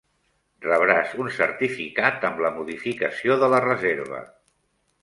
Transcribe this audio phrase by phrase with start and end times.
[0.65, 4.29] Rebràs un certificat amb la modificació de la reserva.